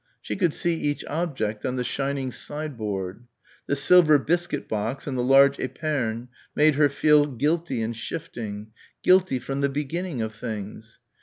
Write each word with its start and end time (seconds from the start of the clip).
She 0.19 0.35
could 0.35 0.51
see 0.55 0.73
each 0.79 1.05
object 1.05 1.63
on 1.63 1.75
the 1.75 1.83
shining 1.83 2.31
sideboard. 2.31 3.25
The 3.67 3.75
silver 3.75 4.17
biscuit 4.17 4.67
box 4.67 5.05
and 5.05 5.15
the 5.15 5.23
large 5.23 5.57
épergne 5.57 6.27
made 6.55 6.73
her 6.73 6.89
feel 6.89 7.27
guilty 7.27 7.83
and 7.83 7.95
shifting, 7.95 8.71
guilty 9.03 9.37
from 9.37 9.61
the 9.61 9.69
beginning 9.69 10.19
of 10.23 10.33
things. 10.33 10.97